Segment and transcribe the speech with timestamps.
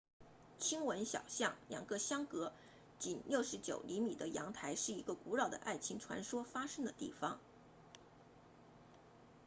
[0.17, 2.53] callejon del beso 亲吻小巷两个相隔
[2.97, 7.39] 仅69厘米的阳台是一个古老的爱情传说发生的地方